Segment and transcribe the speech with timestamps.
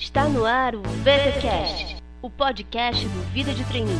[0.00, 3.98] Está no ar o VTCast, o podcast do Vida de Treininho.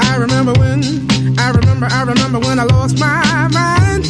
[0.00, 0.80] I remember when,
[1.38, 4.04] I remember, I remember when I lost my mind.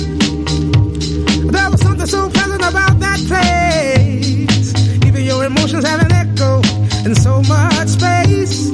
[1.52, 4.73] There was something so pleasant about that place.
[5.06, 6.62] Even your emotions have an echo
[7.05, 8.73] in so much space.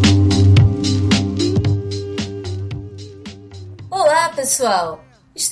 [3.91, 5.06] Olá, pessoal!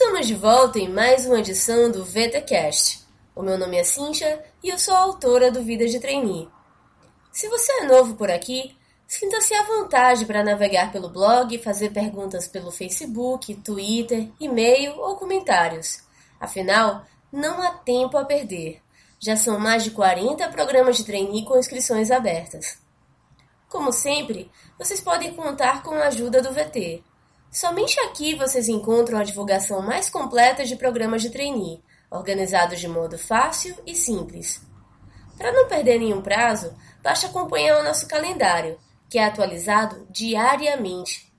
[0.04, 3.00] Estamos de volta em mais uma edição do VTCast.
[3.34, 6.46] O meu nome é Cincha e eu sou a autora do Vida de Trainee.
[7.32, 8.76] Se você é novo por aqui,
[9.08, 16.02] sinta-se à vontade para navegar pelo blog, fazer perguntas pelo Facebook, Twitter, e-mail ou comentários.
[16.38, 18.82] Afinal, não há tempo a perder.
[19.18, 22.78] Já são mais de 40 programas de trainee com inscrições abertas.
[23.70, 27.02] Como sempre, vocês podem contar com a ajuda do VT.
[27.54, 31.80] Somente aqui vocês encontram a divulgação mais completa de programas de trainee,
[32.10, 34.60] organizados de modo fácil e simples.
[35.38, 38.76] Para não perder nenhum prazo, basta acompanhar o nosso calendário,
[39.08, 41.32] que é atualizado diariamente.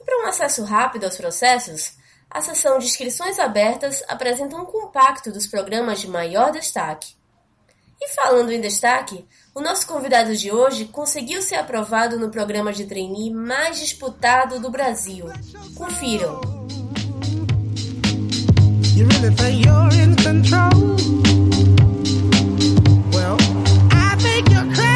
[0.00, 1.96] E para um acesso rápido aos processos,
[2.28, 7.14] a seção de inscrições abertas apresenta um compacto dos programas de maior destaque.
[8.02, 12.86] E falando em destaque, o nosso convidado de hoje conseguiu ser aprovado no programa de
[12.86, 15.26] trainee mais disputado do Brasil.
[15.76, 16.40] Confiram!
[19.50, 20.96] You're in control?
[23.12, 23.36] Well,
[23.90, 24.89] I think you're crazy.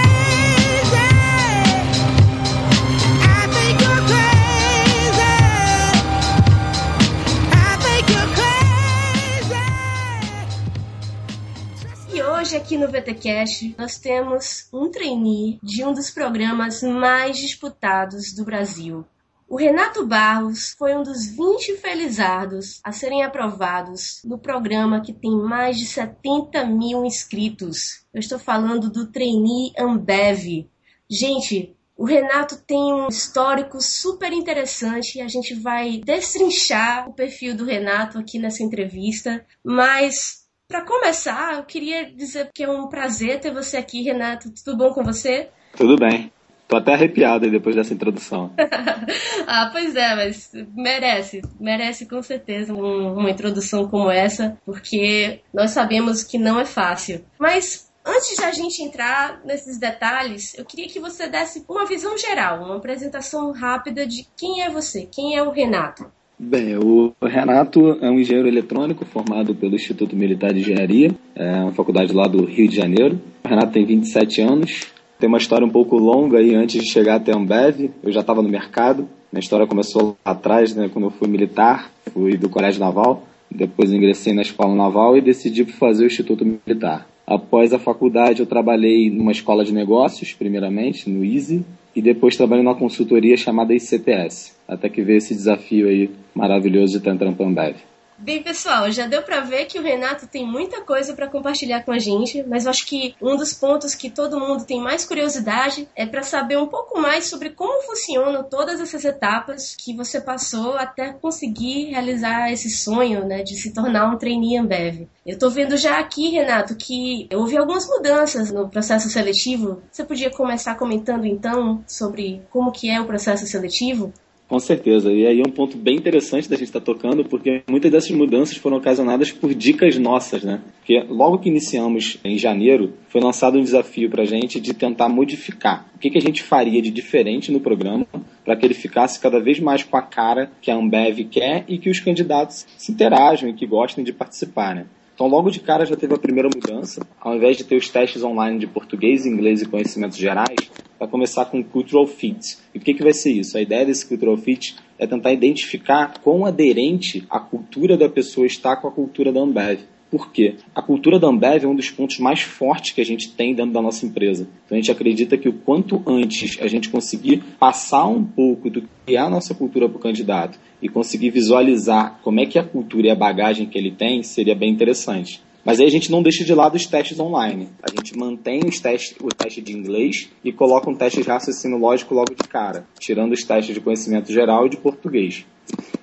[12.55, 18.45] Hoje aqui no VTCast nós temos um trainee de um dos programas mais disputados do
[18.45, 19.05] Brasil.
[19.49, 25.33] O Renato Barros foi um dos 20 felizardos a serem aprovados no programa que tem
[25.33, 28.05] mais de 70 mil inscritos.
[28.15, 30.69] Eu estou falando do trainee Ambev.
[31.11, 37.57] Gente, o Renato tem um histórico super interessante e a gente vai destrinchar o perfil
[37.57, 40.44] do Renato aqui nessa entrevista, mas
[40.75, 44.51] para começar, eu queria dizer que é um prazer ter você aqui, Renato.
[44.65, 45.49] Tudo bom com você?
[45.77, 46.33] Tudo bem.
[46.67, 48.53] Tô até arrepiado depois dessa introdução.
[49.47, 55.71] ah, pois é, mas merece, merece com certeza um- uma introdução como essa, porque nós
[55.71, 57.25] sabemos que não é fácil.
[57.39, 62.19] Mas antes de a gente entrar nesses detalhes, eu queria que você desse uma visão
[62.19, 66.11] geral, uma apresentação rápida de quem é você, quem é o Renato.
[66.37, 71.73] Bem, o Renato é um engenheiro eletrônico formado pelo Instituto Militar de Engenharia, é uma
[71.73, 73.21] faculdade lá do Rio de Janeiro.
[73.45, 74.87] O Renato tem 27 anos,
[75.17, 77.93] tem uma história um pouco longa aí antes de chegar até a Ambev.
[78.03, 81.93] Eu já estava no mercado, minha história começou lá atrás, né, quando eu fui militar,
[82.13, 87.07] fui do Colégio Naval, depois ingressei na Escola Naval e decidi fazer o Instituto Militar.
[87.25, 92.65] Após a faculdade, eu trabalhei numa escola de negócios, primeiramente, no Easy, e depois trabalhei
[92.65, 97.77] numa consultoria chamada ICTS, até que veio esse desafio aí maravilhoso de estar a Ambev.
[98.25, 101.93] Bem, pessoal, já deu pra ver que o Renato tem muita coisa pra compartilhar com
[101.93, 105.87] a gente, mas eu acho que um dos pontos que todo mundo tem mais curiosidade
[105.95, 110.73] é pra saber um pouco mais sobre como funcionam todas essas etapas que você passou
[110.73, 115.07] até conseguir realizar esse sonho, né, de se tornar um trainee Ambev.
[115.27, 119.83] Eu tô vendo já aqui, Renato, que houve algumas mudanças no processo seletivo.
[119.93, 124.15] Você podia começar comentando então sobre como que é o processo seletivo?
[124.47, 127.91] Com certeza, e aí é um ponto bem interessante da gente estar tocando, porque muitas
[127.91, 130.61] dessas mudanças foram ocasionadas por dicas nossas, né?
[130.79, 135.09] Porque logo que iniciamos em janeiro, foi lançado um desafio para a gente de tentar
[135.09, 138.07] modificar o que, que a gente faria de diferente no programa
[138.45, 141.79] para que ele ficasse cada vez mais com a cara que a Ambev quer e
[141.79, 144.87] que os candidatos se interajam e que gostem de participar, né?
[145.15, 147.07] Então, logo de cara já teve a primeira mudança.
[147.21, 151.45] Ao invés de ter os testes online de português, inglês e conhecimentos gerais, vai começar
[151.45, 152.59] com Cultural Fit.
[152.75, 153.57] E o que, que vai ser isso?
[153.57, 158.77] A ideia desse Cultural Fit é tentar identificar quão aderente a cultura da pessoa está
[158.77, 159.81] com a cultura da Ambev.
[160.15, 160.55] Por quê?
[160.73, 163.73] A cultura da Ambev é um dos pontos mais fortes que a gente tem dentro
[163.73, 164.47] da nossa empresa.
[164.65, 168.83] Então a gente acredita que o quanto antes a gente conseguir passar um pouco do
[168.83, 172.63] que é a nossa cultura para o candidato e conseguir visualizar como é que a
[172.63, 175.43] cultura e a bagagem que ele tem, seria bem interessante.
[175.65, 177.71] Mas aí a gente não deixa de lado os testes online.
[177.83, 181.77] A gente mantém os testes, o teste de inglês e coloca um teste de raciocínio
[181.77, 185.45] lógico logo de cara, tirando os testes de conhecimento geral e de português.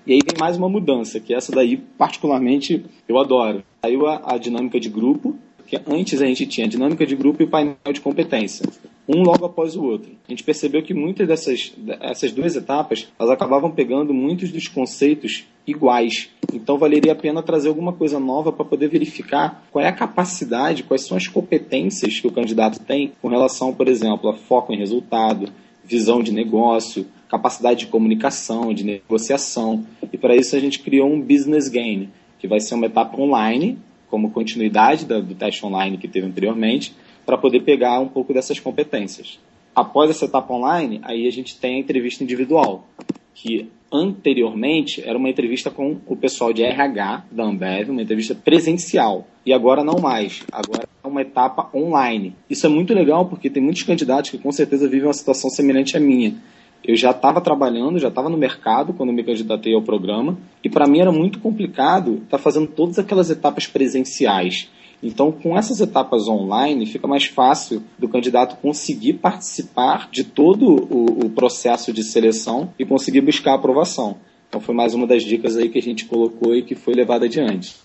[0.06, 3.64] E aí vem mais uma mudança, que essa daí, particularmente, eu adoro.
[3.84, 5.38] Saiu a, a dinâmica de grupo,
[5.68, 8.68] que antes a gente tinha a dinâmica de grupo e o painel de competência.
[9.08, 10.12] um logo após o outro.
[10.28, 15.46] A gente percebeu que muitas dessas essas duas etapas, elas acabavam pegando muitos dos conceitos
[15.66, 16.30] iguais.
[16.54, 20.84] Então valeria a pena trazer alguma coisa nova para poder verificar qual é a capacidade,
[20.84, 24.78] quais são as competências que o candidato tem com relação, por exemplo, a foco em
[24.78, 25.50] resultado,
[25.86, 29.86] visão de negócio, capacidade de comunicação, de negociação.
[30.12, 33.80] E para isso a gente criou um business game, que vai ser uma etapa online,
[34.10, 36.94] como continuidade do teste online que teve anteriormente,
[37.26, 39.40] para poder pegar um pouco dessas competências.
[39.74, 42.86] Após essa etapa online, aí a gente tem a entrevista individual,
[43.34, 49.26] que anteriormente era uma entrevista com o pessoal de RH da Ambev, uma entrevista presencial.
[49.46, 50.44] E agora não mais.
[50.52, 52.36] Agora é uma etapa online.
[52.50, 55.96] Isso é muito legal porque tem muitos candidatos que com certeza vivem uma situação semelhante
[55.96, 56.36] à minha.
[56.84, 60.88] Eu já estava trabalhando, já estava no mercado quando me candidatei ao programa, e para
[60.88, 64.70] mim era muito complicado estar tá fazendo todas aquelas etapas presenciais.
[65.04, 71.26] Então, com essas etapas online, fica mais fácil do candidato conseguir participar de todo o,
[71.26, 74.18] o processo de seleção e conseguir buscar aprovação.
[74.48, 77.26] Então, foi mais uma das dicas aí que a gente colocou e que foi levada
[77.26, 77.76] adiante.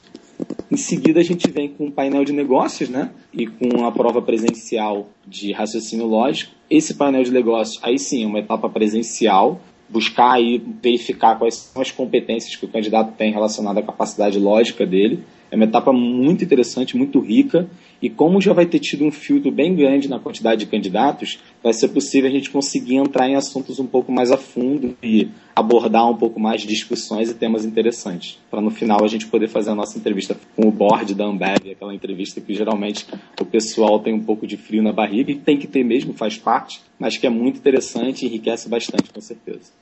[0.70, 3.10] Em seguida, a gente vem com um painel de negócios, né?
[3.32, 6.52] E com a prova presencial de raciocínio lógico.
[6.68, 11.80] Esse painel de negócios, aí sim, é uma etapa presencial, buscar e verificar quais são
[11.80, 15.22] as competências que o candidato tem relacionadas à capacidade lógica dele.
[15.50, 17.68] É uma etapa muito interessante, muito rica,
[18.00, 21.72] e como já vai ter tido um filtro bem grande na quantidade de candidatos, vai
[21.72, 26.08] ser possível a gente conseguir entrar em assuntos um pouco mais a fundo e abordar
[26.10, 29.74] um pouco mais discussões e temas interessantes, para no final a gente poder fazer a
[29.74, 33.06] nossa entrevista com o board da Ambev, aquela entrevista que geralmente
[33.40, 36.36] o pessoal tem um pouco de frio na barriga, e tem que ter mesmo, faz
[36.36, 39.72] parte, mas que é muito interessante e enriquece bastante, com certeza.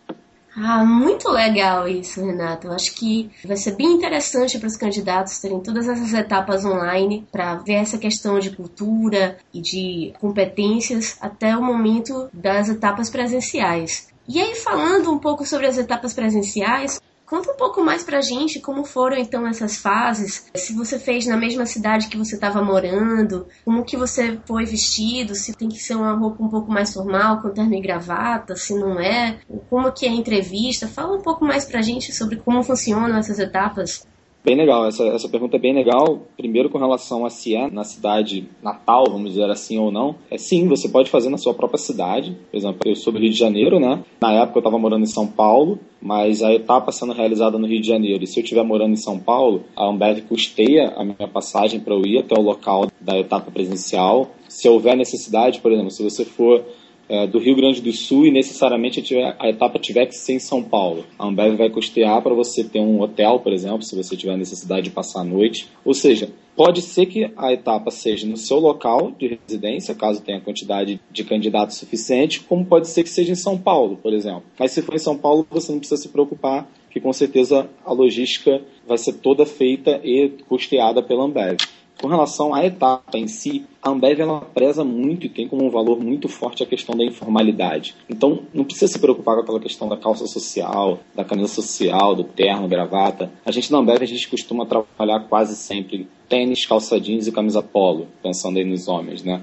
[0.56, 2.68] Ah, muito legal isso, Renato.
[2.68, 7.26] Eu acho que vai ser bem interessante para os candidatos terem todas essas etapas online
[7.32, 14.08] para ver essa questão de cultura e de competências até o momento das etapas presenciais.
[14.28, 18.60] E aí, falando um pouco sobre as etapas presenciais, Conta um pouco mais pra gente
[18.60, 20.46] como foram então essas fases.
[20.54, 25.34] Se você fez na mesma cidade que você estava morando, como que você foi vestido,
[25.34, 28.74] se tem que ser uma roupa um pouco mais formal, com terno e gravata, se
[28.74, 29.38] não é,
[29.70, 30.86] como que é a entrevista.
[30.86, 34.06] Fala um pouco mais pra gente sobre como funcionam essas etapas.
[34.44, 36.26] Bem legal, essa, essa pergunta é bem legal.
[36.36, 40.16] Primeiro, com relação a se é na cidade natal, vamos dizer assim ou não.
[40.30, 42.36] É sim, você pode fazer na sua própria cidade.
[42.50, 44.04] Por exemplo, eu sou do Rio de Janeiro, né?
[44.20, 47.80] Na época eu estava morando em São Paulo, mas a etapa sendo realizada no Rio
[47.80, 48.22] de Janeiro.
[48.22, 51.94] E se eu estiver morando em São Paulo, a Ambev custeia a minha passagem para
[51.94, 54.32] eu ir até o local da etapa presencial.
[54.46, 56.62] Se houver necessidade, por exemplo, se você for
[57.08, 59.02] é, do Rio Grande do Sul e necessariamente
[59.38, 61.04] a, etapa tiver que ser em São Paulo.
[61.18, 64.84] A Ambev vai custear para você ter um hotel, por exemplo, se você tiver necessidade
[64.84, 65.68] de passar a noite.
[65.84, 70.40] Ou seja, pode ser que a etapa seja no seu local de residência, caso tenha
[70.40, 74.44] quantidade de candidatos suficiente, como pode ser que seja em São Paulo, por exemplo.
[74.58, 77.92] Mas se for em São Paulo, você não precisa se preocupar, que com certeza a
[77.92, 81.56] logística vai ser toda feita e custeada pela Ambev.
[82.00, 85.70] Com relação à etapa em si, a Ambev ela preza muito e tem como um
[85.70, 87.94] valor muito forte a questão da informalidade.
[88.10, 92.24] Então, não precisa se preocupar com aquela questão da calça social, da camisa social, do
[92.24, 93.30] terno, gravata.
[93.44, 97.62] A gente na Ambev a gente costuma trabalhar quase sempre tênis, calça jeans e camisa
[97.62, 99.40] polo, pensando aí nos homens, né?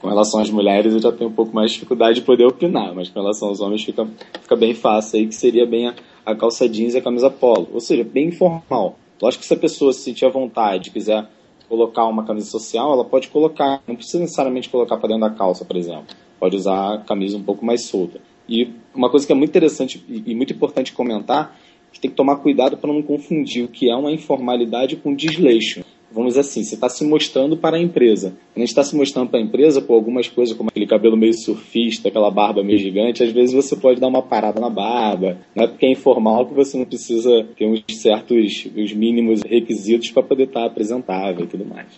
[0.00, 2.94] Com relação às mulheres, eu já tenho um pouco mais de dificuldade de poder opinar,
[2.94, 4.08] mas com relação aos homens fica,
[4.40, 5.94] fica bem fácil aí, que seria bem a,
[6.26, 7.68] a calça jeans e a camisa polo.
[7.72, 8.98] Ou seja, bem informal.
[9.20, 11.26] Lógico que se a pessoa se sentir à vontade, quiser
[11.72, 15.64] colocar uma camisa social, ela pode colocar, não precisa necessariamente colocar para dentro da calça,
[15.64, 16.14] por exemplo.
[16.38, 18.20] Pode usar a camisa um pouco mais solta.
[18.46, 21.58] E uma coisa que é muito interessante e muito importante comentar,
[21.90, 25.82] que tem que tomar cuidado para não confundir o que é uma informalidade com desleixo
[26.12, 28.34] vamos dizer assim, você está se mostrando para a empresa.
[28.54, 31.34] A gente está se mostrando para a empresa, por algumas coisas, como aquele cabelo meio
[31.34, 35.38] surfista, aquela barba meio gigante, às vezes você pode dar uma parada na barba.
[35.54, 40.10] Não é porque é informal que você não precisa ter uns certos, os mínimos requisitos
[40.10, 41.88] para poder estar tá apresentável e tudo mais.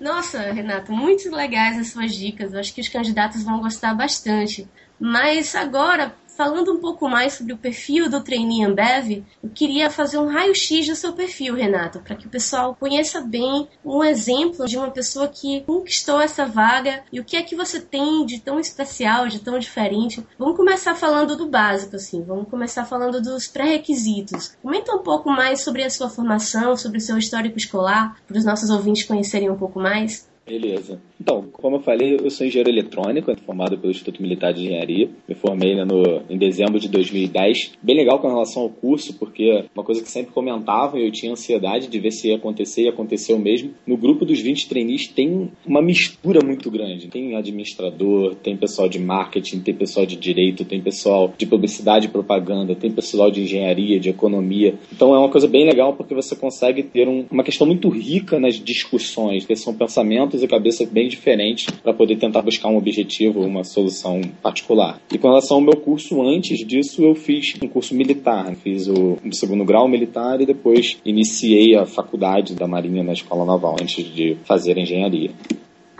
[0.00, 2.52] Nossa, Renato, muito legais as suas dicas.
[2.52, 4.66] Eu acho que os candidatos vão gostar bastante.
[4.98, 10.18] Mas agora, Falando um pouco mais sobre o perfil do trainee Ambev, eu queria fazer
[10.18, 14.78] um raio-x do seu perfil, Renato, para que o pessoal conheça bem um exemplo de
[14.78, 18.58] uma pessoa que conquistou essa vaga e o que é que você tem de tão
[18.58, 20.26] especial, de tão diferente.
[20.38, 24.56] Vamos começar falando do básico, assim, vamos começar falando dos pré-requisitos.
[24.62, 28.44] Comenta um pouco mais sobre a sua formação, sobre o seu histórico escolar, para os
[28.44, 30.31] nossos ouvintes conhecerem um pouco mais.
[30.46, 31.00] Beleza.
[31.20, 35.08] Então, como eu falei, eu sou engenheiro eletrônico, formado pelo Instituto Militar de Engenharia.
[35.28, 37.74] Me formei né, no, em dezembro de 2010.
[37.80, 41.30] Bem legal com relação ao curso, porque uma coisa que sempre comentavam e eu tinha
[41.30, 43.70] ansiedade de ver se ia acontecer e aconteceu mesmo.
[43.86, 47.06] No grupo dos 20 trainees tem uma mistura muito grande.
[47.06, 52.10] Tem administrador, tem pessoal de marketing, tem pessoal de direito, tem pessoal de publicidade e
[52.10, 54.74] propaganda, tem pessoal de engenharia, de economia.
[54.92, 58.40] Então é uma coisa bem legal porque você consegue ter um, uma questão muito rica
[58.40, 63.40] nas discussões, que são pensamentos e cabeça bem diferentes para poder tentar buscar um objetivo,
[63.40, 65.00] uma solução particular.
[65.12, 69.18] E com relação ao meu curso, antes disso eu fiz um curso militar, fiz o
[69.32, 74.36] segundo grau militar e depois iniciei a faculdade da Marinha na Escola Naval, antes de
[74.44, 75.30] fazer engenharia.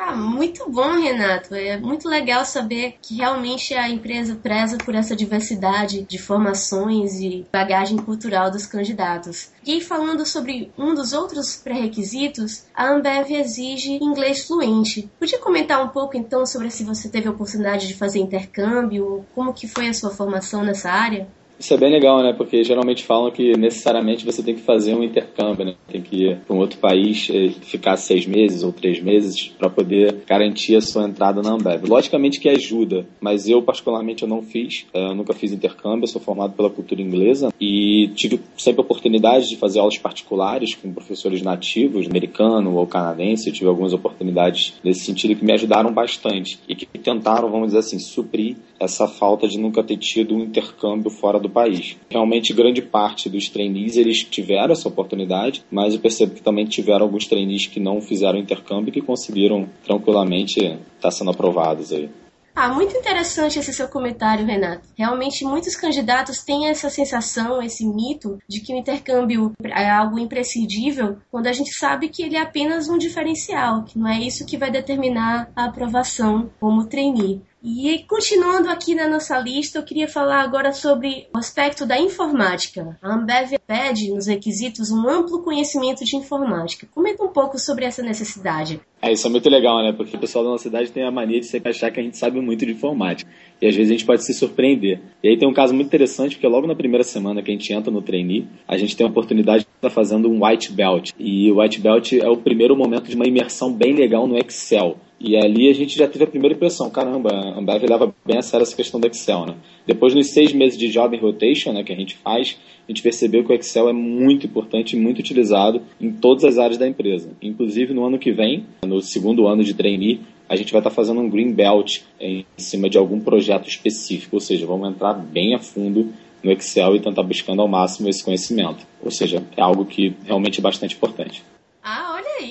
[0.05, 1.55] Ah, muito bom, Renato.
[1.55, 7.47] É muito legal saber que realmente a empresa preza por essa diversidade de formações e
[7.53, 9.53] bagagem cultural dos candidatos.
[9.65, 15.09] E falando sobre um dos outros pré-requisitos, a Ambev exige inglês fluente.
[15.21, 19.55] Podia comentar um pouco então sobre se você teve a oportunidade de fazer intercâmbio, como
[19.55, 21.29] que foi a sua formação nessa área?
[21.63, 22.33] Isso é bem legal, né?
[22.33, 25.75] Porque geralmente falam que necessariamente você tem que fazer um intercâmbio, né?
[25.87, 29.71] Tem que ir para um outro país, eh, ficar seis meses ou três meses para
[29.71, 31.87] poder garantir a sua entrada na Ambev.
[31.87, 36.09] Logicamente que ajuda, mas eu particularmente eu não fiz, eh, eu nunca fiz intercâmbio, eu
[36.09, 40.93] sou formado pela cultura inglesa e tive sempre a oportunidade de fazer aulas particulares com
[40.93, 43.49] professores nativos, americano ou canadense.
[43.49, 47.79] Eu tive algumas oportunidades nesse sentido que me ajudaram bastante e que tentaram, vamos dizer
[47.79, 51.97] assim, suprir essa falta de nunca ter tido um intercâmbio fora do país.
[52.11, 57.05] Realmente, grande parte dos trainees eles tiveram essa oportunidade, mas eu percebo que também tiveram
[57.05, 62.09] alguns trainees que não fizeram intercâmbio e que conseguiram tranquilamente estar tá sendo aprovados aí.
[62.55, 64.87] Ah, muito interessante esse seu comentário, Renato.
[64.97, 71.17] Realmente, muitos candidatos têm essa sensação, esse mito de que o intercâmbio é algo imprescindível,
[71.31, 74.59] quando a gente sabe que ele é apenas um diferencial, que não é isso que
[74.59, 77.41] vai determinar a aprovação como trainee.
[77.65, 82.99] E continuando aqui na nossa lista, eu queria falar agora sobre o aspecto da informática.
[83.01, 86.89] A Ambev pede nos requisitos um amplo conhecimento de informática.
[86.93, 88.81] Comenta um pouco sobre essa necessidade.
[89.01, 89.93] É, isso é muito legal, né?
[89.93, 92.17] Porque o pessoal da nossa cidade tem a mania de sempre achar que a gente
[92.17, 93.31] sabe muito de informática.
[93.61, 95.01] E às vezes a gente pode se surpreender.
[95.23, 97.73] E aí tem um caso muito interessante, porque logo na primeira semana que a gente
[97.73, 101.13] entra no trainee, a gente tem a oportunidade de estar fazendo um white belt.
[101.17, 104.97] E o white belt é o primeiro momento de uma imersão bem legal no Excel.
[105.25, 108.43] E ali a gente já teve a primeira impressão, caramba, a Ambev leva bem a
[108.43, 109.55] sério essa questão do Excel, né?
[109.87, 113.45] Depois dos seis meses de job rotation, né, que a gente faz, a gente percebeu
[113.45, 117.31] que o Excel é muito importante e muito utilizado em todas as áreas da empresa.
[117.41, 121.21] Inclusive no ano que vem, no segundo ano de trainee, a gente vai estar fazendo
[121.21, 125.61] um green belt em cima de algum projeto específico, ou seja, vamos entrar bem a
[125.61, 126.13] fundo
[126.43, 128.85] no Excel e tentar buscando ao máximo esse conhecimento.
[129.01, 131.45] Ou seja, é algo que realmente é bastante importante.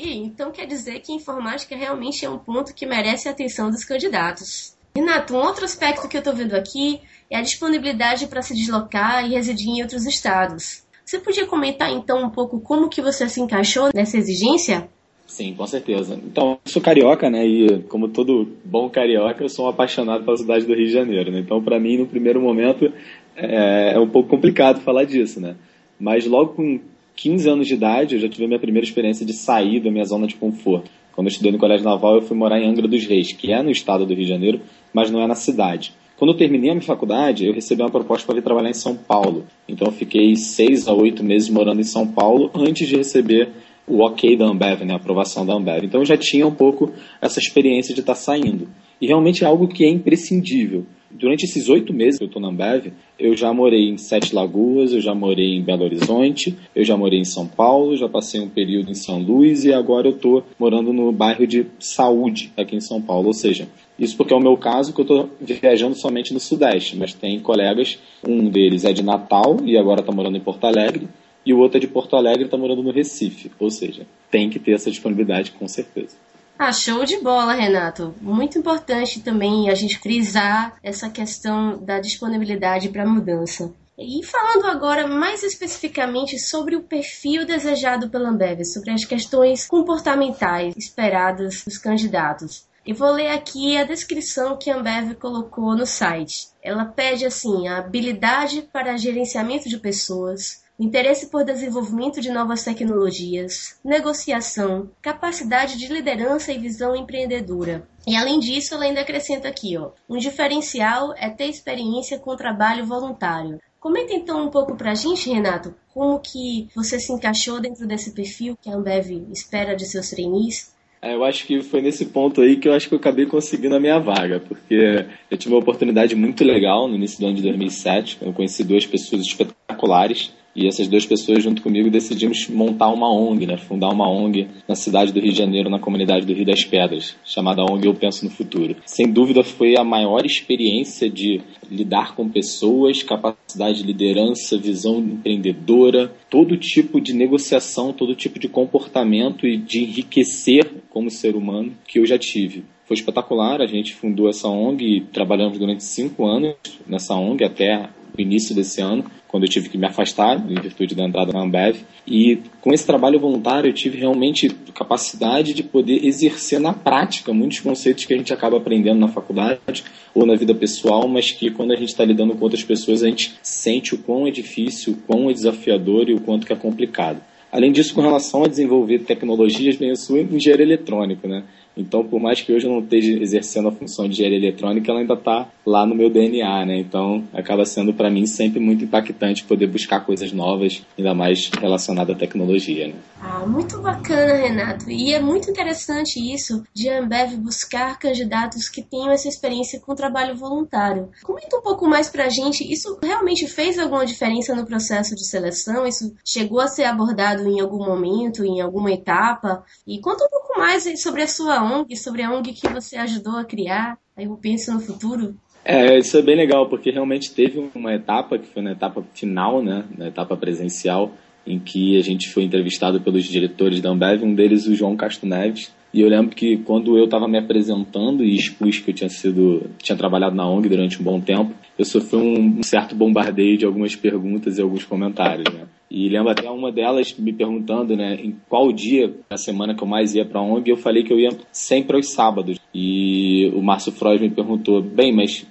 [0.10, 4.76] Então quer dizer que informática realmente é um ponto que merece a atenção dos candidatos.
[4.96, 9.26] Renato, um outro aspecto que eu estou vendo aqui é a disponibilidade para se deslocar
[9.26, 10.84] e residir em outros estados.
[11.06, 14.90] Você podia comentar então um pouco como que você se encaixou nessa exigência?
[15.28, 16.20] Sim, com certeza.
[16.26, 17.46] Então, eu sou carioca, né?
[17.46, 21.32] E como todo bom carioca, eu sou um apaixonado pela cidade do Rio de Janeiro.
[21.32, 21.40] Né?
[21.40, 22.92] Então, para mim, no primeiro momento,
[23.38, 25.56] é, é um pouco complicado falar disso, né?
[25.98, 26.82] Mas logo com
[27.16, 30.06] 15 anos de idade, eu já tive a minha primeira experiência de sair da minha
[30.06, 30.90] zona de conforto.
[31.14, 33.62] Quando eu estudei no Colégio Naval, eu fui morar em Angra dos Reis, que é
[33.62, 34.62] no estado do Rio de Janeiro,
[34.94, 35.94] mas não é na cidade.
[36.18, 38.96] Quando eu terminei a minha faculdade, eu recebi uma proposta para vir trabalhar em São
[38.96, 39.46] Paulo.
[39.68, 43.50] Então eu fiquei seis a oito meses morando em São Paulo antes de receber
[43.88, 45.84] o ok da Ambev, né, a aprovação da Ambev.
[45.84, 48.70] Então eu já tinha um pouco essa experiência de estar saindo.
[49.02, 50.86] E realmente é algo que é imprescindível.
[51.14, 54.94] Durante esses oito meses que eu estou na Ambev, eu já morei em Sete Lagoas,
[54.94, 58.50] eu já morei em Belo Horizonte, eu já morei em São Paulo, já passei um
[58.50, 62.82] período em São Luís e agora eu estou morando no bairro de Saúde, aqui em
[62.82, 63.28] São Paulo.
[63.28, 63.68] Ou seja,
[64.00, 67.40] isso porque é o meu caso que eu estou viajando somente no Sudeste, mas tem
[67.40, 71.08] colegas, um deles é de Natal e agora está morando em Porto Alegre,
[71.46, 73.52] e o outro é de Porto Alegre e está morando no Recife.
[73.60, 76.16] Ou seja, tem que ter essa disponibilidade com certeza.
[76.64, 78.14] Ah, show de bola, Renato.
[78.22, 83.74] Muito importante também a gente frisar essa questão da disponibilidade para mudança.
[83.98, 90.76] E falando agora mais especificamente sobre o perfil desejado pela Ambev, sobre as questões comportamentais
[90.78, 92.68] esperadas dos candidatos.
[92.86, 96.50] Eu vou ler aqui a descrição que a Ambev colocou no site.
[96.62, 103.80] Ela pede assim: a habilidade para gerenciamento de pessoas, interesse por desenvolvimento de novas tecnologias,
[103.86, 107.88] negociação, capacidade de liderança e visão empreendedora.
[108.08, 112.84] E além disso, ela ainda acrescenta aqui, ó, um diferencial é ter experiência com trabalho
[112.84, 113.60] voluntário.
[113.80, 118.58] Comenta então um pouco pra gente, Renato, como que você se encaixou dentro desse perfil
[118.60, 122.58] que a Ambev espera de seus trainees É, eu acho que foi nesse ponto aí
[122.58, 126.16] que eu acho que eu acabei conseguindo a minha vaga, porque eu tive uma oportunidade
[126.16, 128.20] muito legal no início do ano de 2007.
[128.22, 133.46] Eu conheci duas pessoas espetaculares e essas duas pessoas, junto comigo, decidimos montar uma ONG,
[133.46, 133.58] né?
[133.58, 137.16] fundar uma ONG na cidade do Rio de Janeiro, na comunidade do Rio das Pedras,
[137.24, 138.76] chamada ONG Eu Penso no Futuro.
[138.86, 146.12] Sem dúvida, foi a maior experiência de lidar com pessoas, capacidade de liderança, visão empreendedora,
[146.30, 152.00] todo tipo de negociação, todo tipo de comportamento e de enriquecer como ser humano que
[152.00, 153.62] eu já tive foi espetacular.
[153.62, 156.56] A gente fundou essa ONG e trabalhamos durante cinco anos
[156.86, 160.94] nessa ONG até o início desse ano, quando eu tive que me afastar em virtude
[160.94, 161.78] da entrada na Ambev.
[162.06, 167.62] E com esse trabalho voluntário eu tive realmente capacidade de poder exercer na prática muitos
[167.62, 169.84] conceitos que a gente acaba aprendendo na faculdade
[170.14, 173.08] ou na vida pessoal, mas que quando a gente está lidando com outras pessoas a
[173.08, 176.56] gente sente o quão é difícil, o quão é desafiador e o quanto que é
[176.56, 177.22] complicado.
[177.52, 181.44] Além disso, com relação a desenvolver tecnologias, bem, eu sou engenheiro eletrônico, né?
[181.76, 185.00] Então, por mais que hoje eu não esteja exercendo a função de engenharia eletrônica, ela
[185.00, 186.78] ainda está lá no meu DNA, né?
[186.78, 192.16] Então, acaba sendo para mim sempre muito impactante poder buscar coisas novas, ainda mais relacionadas
[192.16, 192.96] à tecnologia, né?
[193.22, 194.90] Ah, muito bacana, Renato.
[194.90, 200.36] E é muito interessante isso de Ambev buscar candidatos que tenham essa experiência com trabalho
[200.36, 201.10] voluntário.
[201.24, 205.26] Comenta um pouco mais para a gente, isso realmente fez alguma diferença no processo de
[205.26, 205.86] seleção?
[205.86, 209.64] Isso chegou a ser abordado em algum momento, em alguma etapa?
[209.86, 213.38] E conta um pouco mais sobre a sua ONG, sobre a ONG que você ajudou
[213.38, 213.98] a criar.
[214.16, 215.36] Aí eu penso no futuro.
[215.64, 219.62] É, isso é bem legal, porque realmente teve uma etapa, que foi na etapa final,
[219.62, 221.12] né, na etapa presencial,
[221.46, 225.28] em que a gente foi entrevistado pelos diretores da Ambev, um deles o João Castro
[225.28, 229.10] Neves, e eu lembro que quando eu estava me apresentando e expus que eu tinha
[229.10, 233.66] sido, tinha trabalhado na ONG durante um bom tempo, eu sofri um certo bombardeio de
[233.66, 235.66] algumas perguntas e alguns comentários, né?
[235.90, 239.88] E lembro até uma delas me perguntando, né, em qual dia da semana que eu
[239.88, 242.58] mais ia para a ONG, eu falei que eu ia sempre aos sábados.
[242.74, 245.46] E o Márcio Freud me perguntou, bem, mas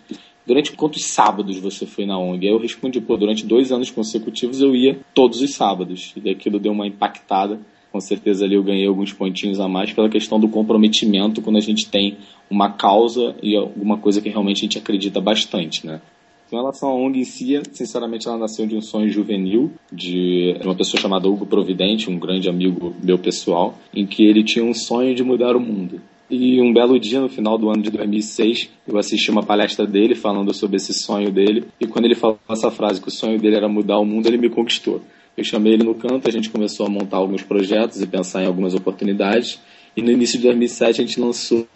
[0.46, 2.46] durante quantos sábados você foi na ONG?
[2.46, 6.14] Aí eu respondi, pô, durante dois anos consecutivos eu ia todos os sábados.
[6.24, 7.60] E aquilo deu uma impactada.
[7.92, 11.60] Com certeza ali eu ganhei alguns pontinhos a mais pela questão do comprometimento quando a
[11.60, 12.18] gente tem
[12.48, 16.00] uma causa e alguma coisa que realmente a gente acredita bastante, né?
[16.50, 20.74] Com relação à ONG em si, sinceramente, ela nasceu de um sonho juvenil de uma
[20.74, 25.14] pessoa chamada Hugo Providente, um grande amigo meu pessoal, em que ele tinha um sonho
[25.14, 26.00] de mudar o mundo.
[26.28, 30.16] E um belo dia, no final do ano de 2006, eu assisti uma palestra dele
[30.16, 31.64] falando sobre esse sonho dele.
[31.80, 34.36] E quando ele falou essa frase, que o sonho dele era mudar o mundo, ele
[34.36, 35.02] me conquistou.
[35.36, 38.46] Eu chamei ele no canto, a gente começou a montar alguns projetos e pensar em
[38.46, 39.60] algumas oportunidades.
[39.96, 41.66] E no início de 2007 a gente lançou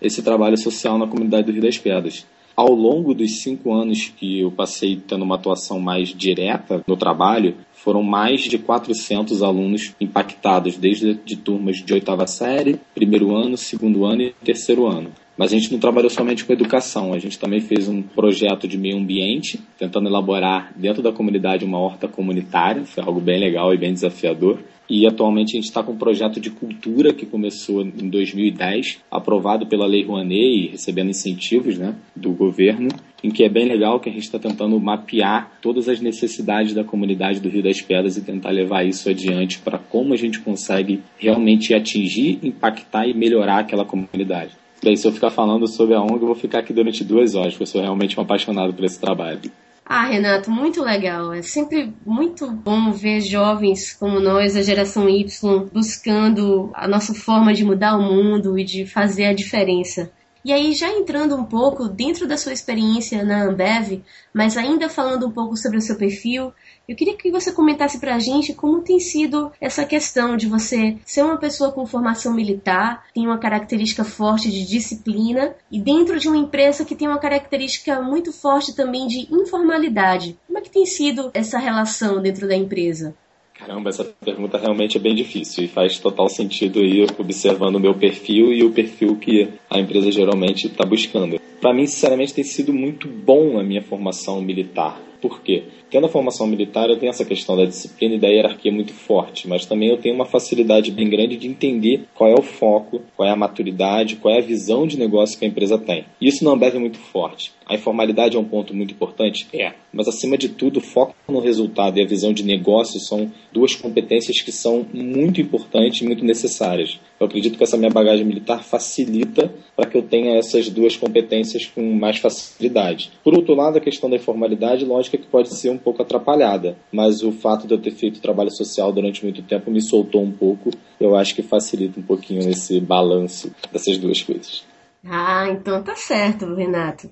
[0.00, 2.26] esse trabalho social na comunidade do Rio das Pedras.
[2.54, 7.56] Ao longo dos cinco anos que eu passei tendo uma atuação mais direta no trabalho,
[7.72, 14.04] foram mais de 400 alunos impactados, desde de turmas de oitava série, primeiro ano, segundo
[14.04, 15.10] ano e terceiro ano.
[15.36, 18.76] Mas a gente não trabalhou somente com educação, a gente também fez um projeto de
[18.76, 23.78] meio ambiente, tentando elaborar dentro da comunidade uma horta comunitária, foi algo bem legal e
[23.78, 24.58] bem desafiador.
[24.90, 29.66] E atualmente a gente está com um projeto de cultura que começou em 2010, aprovado
[29.66, 32.88] pela Lei Rouanet e recebendo incentivos né, do governo,
[33.24, 36.84] em que é bem legal que a gente está tentando mapear todas as necessidades da
[36.84, 41.00] comunidade do Rio das Pedras e tentar levar isso adiante para como a gente consegue
[41.16, 44.61] realmente atingir, impactar e melhorar aquela comunidade.
[44.82, 47.52] Bem, se eu ficar falando sobre a ONG, eu vou ficar aqui durante duas horas,
[47.52, 49.40] porque eu sou realmente um apaixonado por esse trabalho.
[49.84, 51.32] Ah, Renato, muito legal.
[51.32, 55.26] É sempre muito bom ver jovens como nós, a geração Y,
[55.72, 60.10] buscando a nossa forma de mudar o mundo e de fazer a diferença.
[60.44, 64.02] E aí, já entrando um pouco dentro da sua experiência na Ambev,
[64.34, 66.52] mas ainda falando um pouco sobre o seu perfil,
[66.88, 70.98] eu queria que você comentasse para a gente como tem sido essa questão de você
[71.06, 76.26] ser uma pessoa com formação militar, tem uma característica forte de disciplina e dentro de
[76.26, 80.36] uma empresa que tem uma característica muito forte também de informalidade.
[80.46, 83.14] Como é que tem sido essa relação dentro da empresa?
[83.54, 87.94] Caramba, essa pergunta realmente é bem difícil e faz total sentido aí observando o meu
[87.94, 91.40] perfil e o perfil que a empresa geralmente está buscando.
[91.60, 95.00] Para mim, sinceramente, tem sido muito bom a minha formação militar.
[95.22, 95.62] Por quê?
[95.88, 99.46] Tendo a formação militar, eu tenho essa questão da disciplina e da hierarquia muito forte,
[99.46, 103.28] mas também eu tenho uma facilidade bem grande de entender qual é o foco, qual
[103.28, 106.06] é a maturidade, qual é a visão de negócio que a empresa tem.
[106.20, 107.52] Isso não é muito forte.
[107.66, 109.46] A informalidade é um ponto muito importante?
[109.52, 109.72] É.
[109.92, 113.76] mas acima de tudo, o foco no resultado e a visão de negócio são duas
[113.76, 116.98] competências que são muito importantes e muito necessárias.
[117.22, 121.66] Eu acredito que essa minha bagagem militar facilita para que eu tenha essas duas competências
[121.66, 123.12] com mais facilidade.
[123.22, 127.22] Por outro lado, a questão da informalidade, lógica que pode ser um pouco atrapalhada, mas
[127.22, 130.70] o fato de eu ter feito trabalho social durante muito tempo me soltou um pouco.
[130.98, 134.64] Eu acho que facilita um pouquinho esse balanço dessas duas coisas.
[135.04, 137.08] Ah, então tá certo, Renato.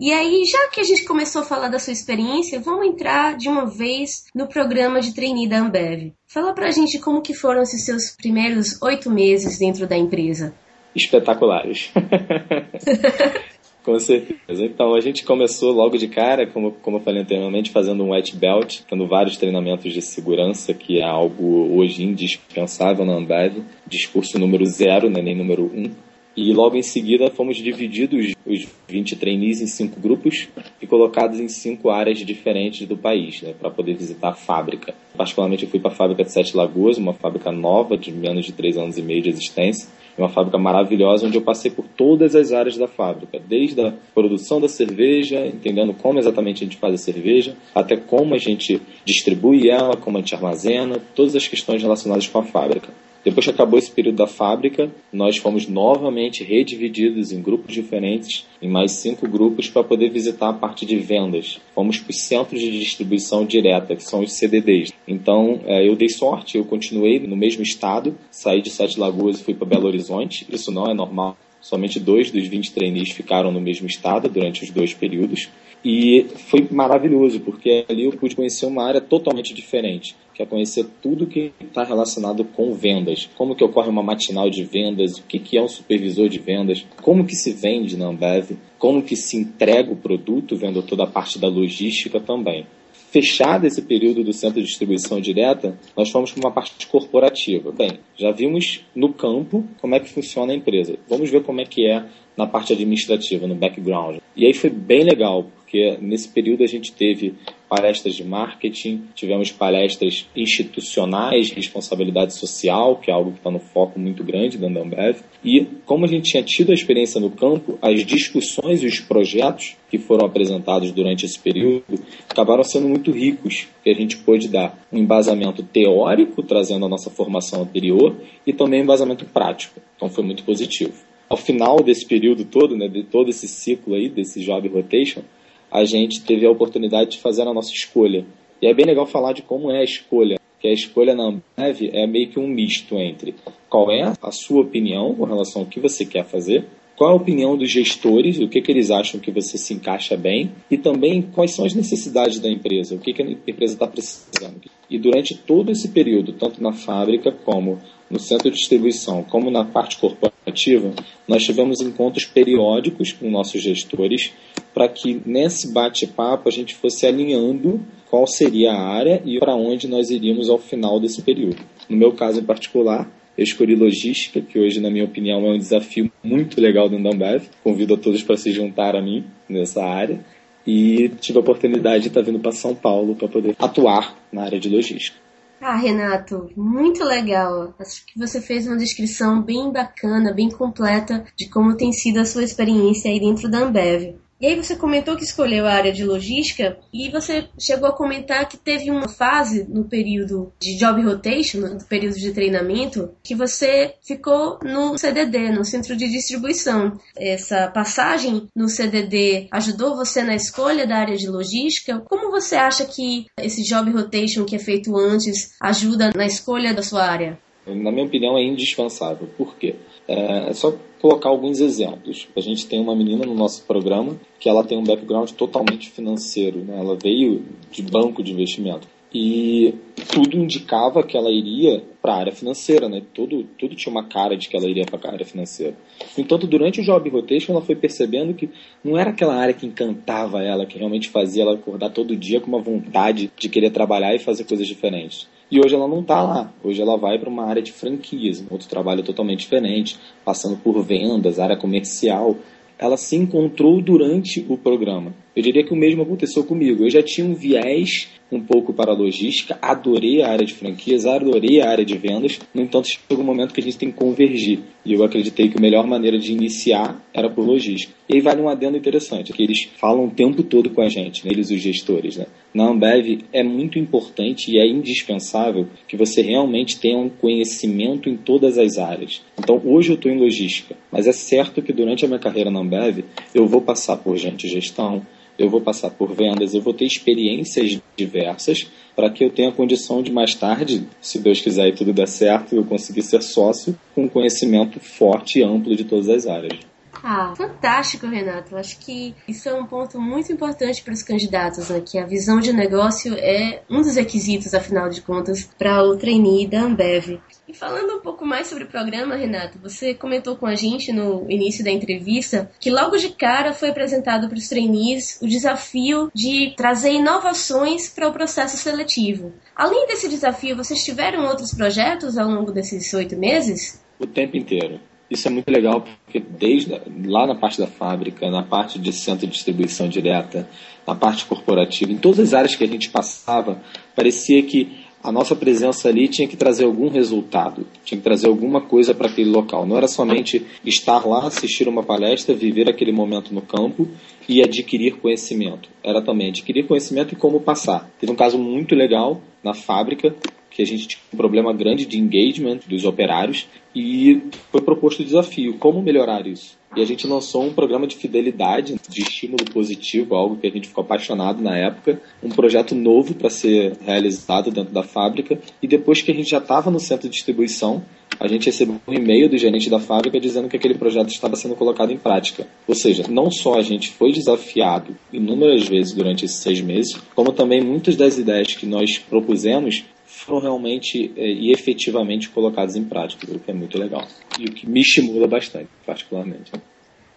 [0.00, 3.50] E aí, já que a gente começou a falar da sua experiência, vamos entrar de
[3.50, 6.14] uma vez no programa de trainee da Ambev.
[6.26, 10.54] Fala pra gente como que foram esses seus primeiros oito meses dentro da empresa.
[10.96, 11.92] Espetaculares.
[13.84, 14.64] Com certeza.
[14.64, 18.34] Então, a gente começou logo de cara, como, como eu falei anteriormente, fazendo um white
[18.34, 23.62] belt, tendo vários treinamentos de segurança, que é algo hoje indispensável na Ambev.
[23.86, 25.90] Discurso número zero, né, nem número um
[26.40, 30.48] e logo em seguida fomos divididos os 20 trainees em cinco grupos
[30.80, 34.94] e colocados em cinco áreas diferentes do país, né, para poder visitar a fábrica.
[35.14, 38.52] Particularmente eu fui para a fábrica de Sete Lagoas, uma fábrica nova de menos de
[38.52, 42.52] três anos e meio de existência, uma fábrica maravilhosa onde eu passei por todas as
[42.52, 46.98] áreas da fábrica, desde a produção da cerveja, entendendo como exatamente a gente faz a
[46.98, 52.26] cerveja, até como a gente distribui ela, como a gente armazena, todas as questões relacionadas
[52.26, 52.88] com a fábrica.
[53.24, 58.68] Depois que acabou esse período da fábrica, nós fomos novamente redivididos em grupos diferentes, em
[58.68, 61.60] mais cinco grupos, para poder visitar a parte de vendas.
[61.74, 64.92] Fomos para os centros de distribuição direta, que são os CDDs.
[65.06, 69.44] Então, é, eu dei sorte, eu continuei no mesmo estado, saí de Sete Lagoas e
[69.44, 70.46] fui para Belo Horizonte.
[70.50, 71.36] Isso não é normal.
[71.60, 75.50] Somente dois dos 20 trainees ficaram no mesmo estado durante os dois períodos.
[75.84, 80.86] E foi maravilhoso, porque ali eu pude conhecer uma área totalmente diferente que é conhecer
[81.02, 83.28] tudo que está relacionado com vendas.
[83.36, 86.86] Como que ocorre uma matinal de vendas, o que, que é um supervisor de vendas,
[87.02, 91.06] como que se vende na Ambev, como que se entrega o produto, vendo toda a
[91.06, 92.66] parte da logística também.
[93.10, 97.70] Fechado esse período do centro de distribuição direta, nós fomos para uma parte corporativa.
[97.70, 100.96] Bem, já vimos no campo como é que funciona a empresa.
[101.06, 104.18] Vamos ver como é que é na parte administrativa, no background.
[104.34, 107.34] E aí foi bem legal, porque nesse período a gente teve
[107.68, 113.96] palestras de marketing, tivemos palestras institucionais, responsabilidade social, que é algo que está no foco
[114.00, 115.20] muito grande da Ambev.
[115.44, 119.76] E como a gente tinha tido a experiência no campo, as discussões e os projetos
[119.88, 121.84] que foram apresentados durante esse período
[122.28, 127.10] acabaram sendo muito ricos, que a gente pôde dar um embasamento teórico, trazendo a nossa
[127.10, 129.80] formação anterior, e também um embasamento prático.
[129.94, 130.94] Então foi muito positivo.
[131.28, 135.22] Ao final desse período todo, né, de todo esse ciclo aí, desse job rotation,
[135.70, 138.24] a gente teve a oportunidade de fazer a nossa escolha.
[138.60, 141.90] E é bem legal falar de como é a escolha, que a escolha na Ambev
[141.92, 143.34] é meio que um misto entre
[143.68, 146.66] qual é a sua opinião com relação ao que você quer fazer,
[147.00, 150.52] qual a opinião dos gestores, o que, que eles acham que você se encaixa bem,
[150.70, 154.60] e também quais são as necessidades da empresa, o que, que a empresa está precisando.
[154.90, 157.78] E durante todo esse período, tanto na fábrica como
[158.10, 160.92] no centro de distribuição, como na parte corporativa,
[161.26, 164.34] nós tivemos encontros periódicos com nossos gestores
[164.74, 169.88] para que nesse bate-papo a gente fosse alinhando qual seria a área e para onde
[169.88, 171.64] nós iríamos ao final desse período.
[171.88, 175.58] No meu caso em particular, eu escolhi logística, que hoje, na minha opinião, é um
[175.58, 177.44] desafio muito legal dentro da Ambev.
[177.64, 180.22] Convido a todos para se juntar a mim nessa área.
[180.66, 184.60] E tive a oportunidade de estar vindo para São Paulo para poder atuar na área
[184.60, 185.16] de logística.
[185.58, 187.74] Ah, Renato, muito legal.
[187.78, 192.26] Acho que você fez uma descrição bem bacana, bem completa de como tem sido a
[192.26, 194.16] sua experiência aí dentro da Ambev.
[194.40, 198.48] E aí você comentou que escolheu a área de logística e você chegou a comentar
[198.48, 203.94] que teve uma fase no período de job rotation, no período de treinamento, que você
[204.02, 206.98] ficou no CDD, no centro de distribuição.
[207.14, 212.00] Essa passagem no CDD ajudou você na escolha da área de logística?
[212.08, 216.82] Como você acha que esse job rotation que é feito antes ajuda na escolha da
[216.82, 217.38] sua área?
[217.66, 219.28] Na minha opinião, é indispensável.
[219.36, 219.76] Por quê?
[220.08, 222.28] É, é só colocar alguns exemplos.
[222.36, 226.58] A gente tem uma menina no nosso programa que ela tem um background totalmente financeiro.
[226.60, 226.78] Né?
[226.78, 228.86] Ela veio de banco de investimento.
[229.12, 229.74] E
[230.12, 233.02] tudo indicava que ela iria para a área financeira, né?
[233.12, 235.76] Tudo, tudo tinha uma cara de que ela iria para a área financeira.
[236.16, 238.48] Entanto, durante o job rotation, ela foi percebendo que
[238.84, 242.46] não era aquela área que encantava ela, que realmente fazia ela acordar todo dia com
[242.46, 245.28] uma vontade de querer trabalhar e fazer coisas diferentes.
[245.50, 246.52] E hoje ela não está lá.
[246.62, 251.40] Hoje ela vai para uma área de franquias, outro trabalho totalmente diferente, passando por vendas,
[251.40, 252.36] área comercial.
[252.78, 255.12] Ela se encontrou durante o programa.
[255.34, 256.84] Eu diria que o mesmo aconteceu comigo.
[256.84, 261.04] Eu já tinha um viés um pouco para a logística, adorei a área de franquias,
[261.04, 263.96] adorei a área de vendas, no entanto chegou um momento que a gente tem que
[263.96, 264.60] convergir.
[264.84, 267.92] E eu acreditei que a melhor maneira de iniciar era por logística.
[268.08, 271.24] E aí vale um adendo interessante, que eles falam o tempo todo com a gente,
[271.24, 271.32] né?
[271.32, 272.16] eles os gestores.
[272.16, 272.26] Né?
[272.54, 278.16] Na Ambev é muito importante e é indispensável que você realmente tenha um conhecimento em
[278.16, 279.22] todas as áreas.
[279.38, 282.60] Então hoje eu estou em logística, mas é certo que durante a minha carreira na
[282.60, 285.04] Ambev eu vou passar por gente gestão,
[285.40, 290.02] eu vou passar por vendas, eu vou ter experiências diversas para que eu tenha condição
[290.02, 294.08] de mais tarde, se Deus quiser e tudo der certo, eu conseguir ser sócio com
[294.08, 296.69] conhecimento forte e amplo de todas as áreas.
[297.02, 298.56] Ah, fantástico, Renato.
[298.56, 301.80] Acho que isso é um ponto muito importante para os candidatos, né?
[301.80, 306.46] Que a visão de negócio é um dos requisitos, afinal de contas, para o trainee
[306.46, 307.20] da Ambev.
[307.48, 311.28] E falando um pouco mais sobre o programa, Renato, você comentou com a gente no
[311.28, 316.54] início da entrevista que logo de cara foi apresentado para os trainees o desafio de
[316.56, 319.32] trazer inovações para o processo seletivo.
[319.56, 323.82] Além desse desafio, vocês tiveram outros projetos ao longo desses oito meses?
[323.98, 324.80] O tempo inteiro.
[325.10, 326.70] Isso é muito legal porque desde
[327.04, 330.48] lá na parte da fábrica, na parte de centro de distribuição direta,
[330.86, 333.60] na parte corporativa, em todas as áreas que a gente passava,
[333.94, 338.60] parecia que a nossa presença ali tinha que trazer algum resultado, tinha que trazer alguma
[338.60, 339.66] coisa para aquele local.
[339.66, 343.88] Não era somente estar lá, assistir uma palestra, viver aquele momento no campo
[344.28, 345.70] e adquirir conhecimento.
[345.82, 347.90] Era também adquirir conhecimento e como passar.
[347.98, 350.14] Teve um caso muito legal na fábrica
[350.50, 355.04] que a gente tinha um problema grande de engagement dos operários e foi proposto o
[355.04, 356.58] desafio, como melhorar isso?
[356.76, 360.68] E a gente lançou um programa de fidelidade, de estímulo positivo, algo que a gente
[360.68, 365.40] ficou apaixonado na época, um projeto novo para ser realizado dentro da fábrica.
[365.60, 367.82] E depois que a gente já estava no centro de distribuição,
[368.20, 371.56] a gente recebeu um e-mail do gerente da fábrica dizendo que aquele projeto estava sendo
[371.56, 372.46] colocado em prática.
[372.68, 377.32] Ou seja, não só a gente foi desafiado inúmeras vezes durante esses seis meses, como
[377.32, 379.84] também muitas das ideias que nós propusemos
[380.24, 384.06] foram realmente é, e efetivamente colocados em prática, o que é muito legal.
[384.38, 386.52] E o que me estimula bastante, particularmente.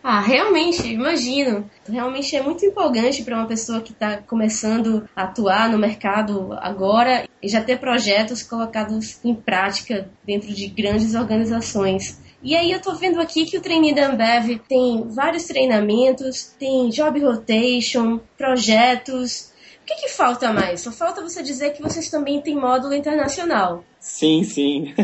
[0.04, 1.70] Ah, realmente, imagino.
[1.88, 7.26] Realmente é muito empolgante para uma pessoa que está começando a atuar no mercado agora
[7.42, 12.22] e já ter projetos colocados em prática dentro de grandes organizações.
[12.44, 17.18] E aí eu tô vendo aqui que o trainee Ambev tem vários treinamentos, tem job
[17.22, 19.53] rotation, projetos,
[19.84, 20.80] o que, que falta mais?
[20.80, 23.84] Só falta você dizer que vocês também têm módulo internacional.
[24.00, 24.94] Sim, sim.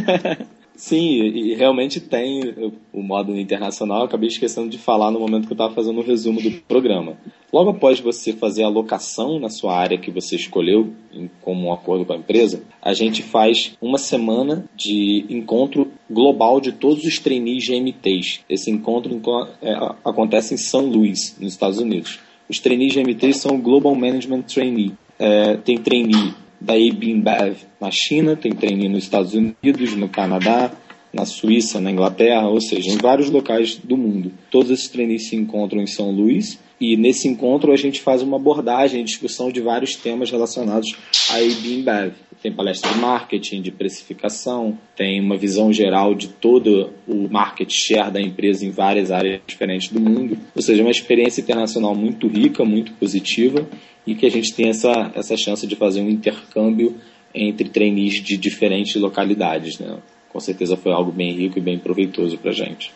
[0.80, 4.06] Sim, e realmente tem o módulo internacional.
[4.06, 7.18] acabei esquecendo de falar no momento que eu estava fazendo o um resumo do programa.
[7.52, 11.74] Logo após você fazer a alocação na sua área que você escolheu, em, como um
[11.74, 17.20] acordo com a empresa, a gente faz uma semana de encontro global de todos os
[17.20, 18.39] trainees GMTs.
[18.48, 19.22] Esse encontro
[19.62, 19.74] é,
[20.06, 22.22] acontece em São Luís, nos Estados Unidos.
[22.49, 24.93] Os trainees GMT são o Global Management Trainee.
[25.19, 30.71] É, tem trainee da IBMBev na China, tem trainee nos Estados Unidos, no Canadá,
[31.13, 34.32] na Suíça, na Inglaterra, ou seja, em vários locais do mundo.
[34.52, 38.38] Todos esses trainees se encontram em São Luís e nesse encontro a gente faz uma
[38.38, 40.95] abordagem, discussão de vários temas relacionados
[41.30, 42.13] à IBMBev.
[42.41, 48.12] Tem palestra de marketing, de precificação, tem uma visão geral de todo o market share
[48.12, 50.38] da empresa em várias áreas diferentes do mundo.
[50.56, 53.67] Ou seja, uma experiência internacional muito rica, muito positiva
[54.08, 56.95] e que a gente tem essa, essa chance de fazer um intercâmbio
[57.36, 59.78] entre trainees de diferentes localidades.
[59.78, 59.98] Né?
[60.30, 62.94] Com certeza foi algo bem rico e bem proveitoso para gente.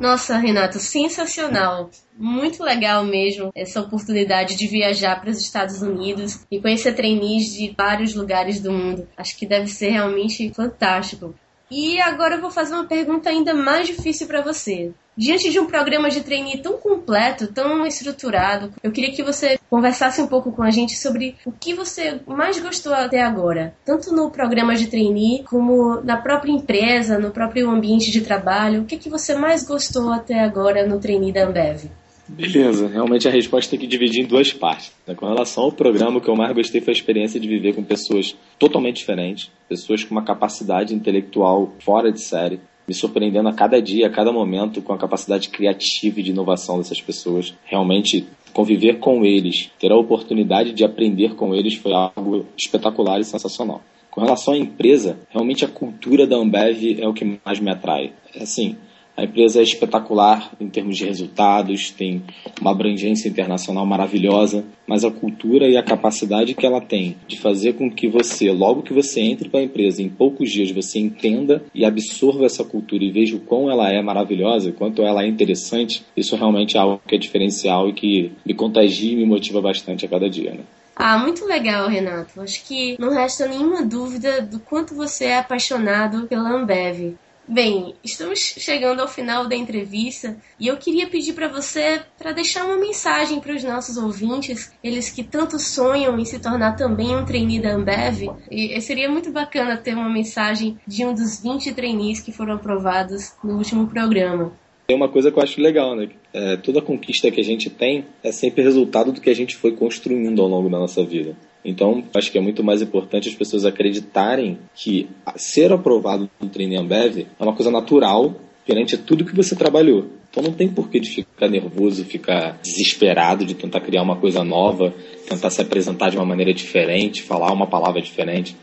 [0.00, 1.90] Nossa, Renato, sensacional.
[2.18, 7.74] Muito legal mesmo essa oportunidade de viajar para os Estados Unidos e conhecer trainees de
[7.76, 9.06] vários lugares do mundo.
[9.16, 11.34] Acho que deve ser realmente fantástico.
[11.70, 14.92] E agora eu vou fazer uma pergunta ainda mais difícil para você.
[15.16, 20.22] Diante de um programa de trainee tão completo, tão estruturado, eu queria que você conversasse
[20.22, 24.30] um pouco com a gente sobre o que você mais gostou até agora, tanto no
[24.30, 28.82] programa de trainee como na própria empresa, no próprio ambiente de trabalho.
[28.82, 31.90] O que, que você mais gostou até agora no trainee da Ambev?
[32.26, 34.92] Beleza, realmente a resposta tem que dividir em duas partes.
[35.06, 35.14] Né?
[35.14, 37.82] Com relação ao programa, o que eu mais gostei foi a experiência de viver com
[37.84, 43.80] pessoas totalmente diferentes, pessoas com uma capacidade intelectual fora de série, me surpreendendo a cada
[43.80, 47.54] dia, a cada momento, com a capacidade criativa e de inovação dessas pessoas.
[47.64, 53.24] Realmente, conviver com eles, ter a oportunidade de aprender com eles foi algo espetacular e
[53.24, 53.82] sensacional.
[54.10, 58.12] Com relação à empresa, realmente a cultura da Ambev é o que mais me atrai.
[58.38, 58.76] Assim,
[59.14, 62.22] A empresa é espetacular em termos de resultados, tem
[62.60, 67.74] uma abrangência internacional maravilhosa, mas a cultura e a capacidade que ela tem de fazer
[67.74, 71.62] com que você, logo que você entre para a empresa, em poucos dias você entenda
[71.74, 76.02] e absorva essa cultura e veja o quão ela é maravilhosa, quanto ela é interessante,
[76.16, 80.06] isso realmente é algo que é diferencial e que me contagia e me motiva bastante
[80.06, 80.52] a cada dia.
[80.52, 80.60] Né?
[80.96, 82.40] Ah, muito legal, Renato.
[82.40, 87.14] Acho que não resta nenhuma dúvida do quanto você é apaixonado pela Ambev.
[87.52, 92.64] Bem, estamos chegando ao final da entrevista e eu queria pedir para você para deixar
[92.64, 97.26] uma mensagem para os nossos ouvintes, eles que tanto sonham em se tornar também um
[97.26, 98.30] trainee da Ambev.
[98.50, 103.34] E seria muito bacana ter uma mensagem de um dos 20 trainees que foram aprovados
[103.44, 104.50] no último programa.
[104.86, 106.08] Tem uma coisa que eu acho legal, né?
[106.32, 109.72] É, toda conquista que a gente tem é sempre resultado do que a gente foi
[109.72, 111.36] construindo ao longo da nossa vida.
[111.64, 116.76] Então, acho que é muito mais importante as pessoas acreditarem que ser aprovado no Treine
[116.76, 118.34] Ambev é uma coisa natural
[118.66, 120.06] perante tudo que você trabalhou.
[120.30, 124.94] Então não tem porquê de ficar nervoso, ficar desesperado de tentar criar uma coisa nova,
[125.28, 128.56] tentar se apresentar de uma maneira diferente, falar uma palavra diferente.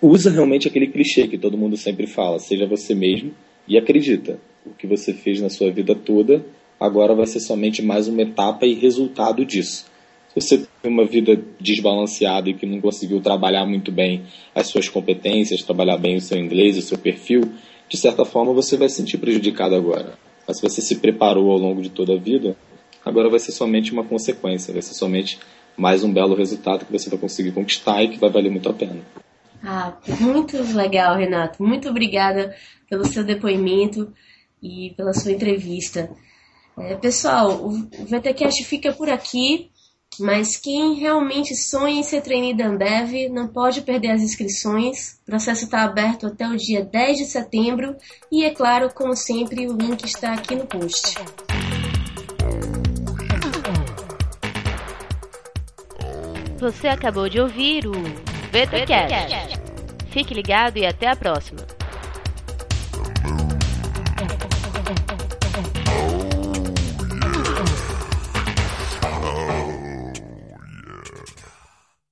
[0.00, 3.32] Usa realmente aquele clichê que todo mundo sempre fala, seja você mesmo
[3.66, 4.38] e acredita.
[4.64, 6.44] O que você fez na sua vida toda
[6.78, 9.86] agora vai ser somente mais uma etapa e resultado disso
[10.36, 15.62] você tem uma vida desbalanceada e que não conseguiu trabalhar muito bem as suas competências,
[15.62, 17.40] trabalhar bem o seu inglês, o seu perfil,
[17.88, 20.18] de certa forma você vai se sentir prejudicado agora.
[20.46, 22.54] Mas se você se preparou ao longo de toda a vida,
[23.02, 25.38] agora vai ser somente uma consequência, vai ser somente
[25.74, 28.74] mais um belo resultado que você vai conseguir conquistar e que vai valer muito a
[28.74, 29.00] pena.
[29.64, 31.62] Ah, muito legal, Renato.
[31.62, 32.54] Muito obrigada
[32.90, 34.12] pelo seu depoimento
[34.62, 36.10] e pela sua entrevista.
[36.78, 37.70] É, pessoal, o
[38.06, 39.70] VTCast fica por aqui.
[40.18, 45.18] Mas quem realmente sonha em ser trainee da Ambev não pode perder as inscrições.
[45.22, 47.94] O processo está aberto até o dia 10 de setembro
[48.32, 51.14] e, é claro, como sempre, o link está aqui no post.
[56.58, 59.60] Você acabou de ouvir o VTCast.
[60.10, 61.75] Fique ligado e até a próxima.